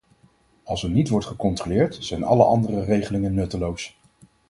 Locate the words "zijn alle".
1.99-2.43